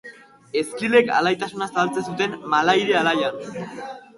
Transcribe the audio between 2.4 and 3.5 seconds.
Malahide alaian.